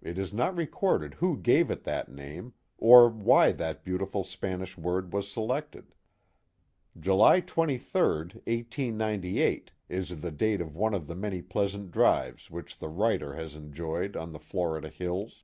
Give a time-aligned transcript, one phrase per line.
[0.00, 4.78] It is not recorded who gave it that name, or why that beauti ful Spanish
[4.78, 5.96] word was selected.
[6.96, 12.88] July 23, 1898, is the date of one of the many pleasant drives which the
[12.88, 15.42] writer has enjoyed on the Florida Hills.